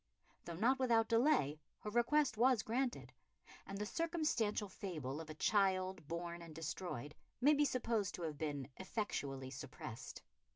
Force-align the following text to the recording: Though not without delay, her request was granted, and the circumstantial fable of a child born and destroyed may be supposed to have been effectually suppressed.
Though 0.45 0.55
not 0.55 0.79
without 0.79 1.09
delay, 1.09 1.59
her 1.81 1.91
request 1.91 2.35
was 2.35 2.63
granted, 2.63 3.13
and 3.67 3.77
the 3.77 3.85
circumstantial 3.85 4.67
fable 4.67 5.21
of 5.21 5.29
a 5.29 5.35
child 5.35 6.07
born 6.07 6.41
and 6.41 6.55
destroyed 6.55 7.13
may 7.39 7.53
be 7.53 7.65
supposed 7.65 8.15
to 8.15 8.23
have 8.23 8.39
been 8.39 8.67
effectually 8.77 9.51
suppressed. 9.51 10.23